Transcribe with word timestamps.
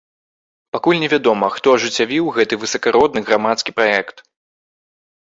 Пакуль 0.75 1.01
не 1.01 1.09
вядома, 1.13 1.49
хто 1.55 1.73
ажыццявіў 1.79 2.31
гэты 2.37 2.53
высакародны 2.63 3.23
грамадскі 3.29 3.71
праект. 3.81 4.25